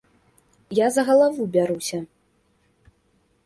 [0.77, 2.03] Я за галаву бяруся.